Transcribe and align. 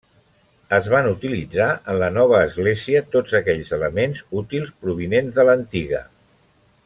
Es 0.77 0.87
van 0.93 1.09
utilitzar 1.09 1.67
en 1.93 1.99
la 2.03 2.09
nova 2.15 2.39
església 2.47 3.03
tots 3.17 3.37
aquells 3.41 3.75
elements 3.79 4.25
útils 4.41 4.75
provinents 4.87 5.37
de 5.37 5.47
l’antiga. 5.51 6.03